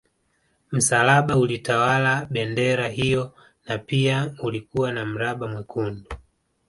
[0.71, 3.31] Msalaba ulitawala bendera hiyo
[3.65, 6.09] na pia ulikuwa na mraba mwekundu